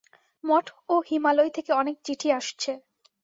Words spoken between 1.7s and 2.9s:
অনেক চিঠি আসছে।